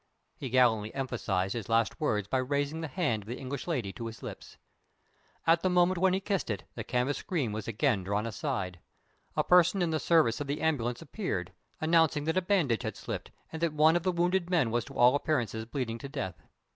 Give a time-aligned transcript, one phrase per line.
[0.35, 4.07] He gallantly emphasized his last words by raising the hand of the English lady to
[4.07, 4.57] his lips.
[5.45, 8.79] At the moment when he kissed it the canvas screen was again drawn aside.
[9.35, 13.29] A person in the service of the ambulance appeared, announcing that a bandage had slipped,
[13.53, 16.41] and that one of the wounded men was to all appearance bleeding to death.